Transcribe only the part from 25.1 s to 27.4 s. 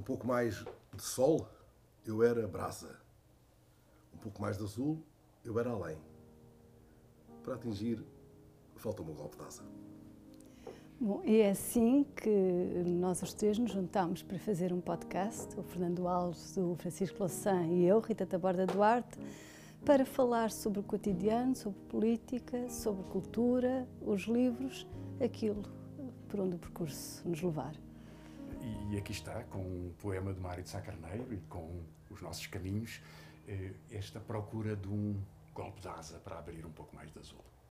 aquilo por onde o percurso